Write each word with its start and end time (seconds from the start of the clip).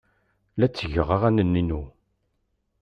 La 0.57 0.67
ttgeɣ 0.69 1.09
aɣanen-inu. 1.15 1.81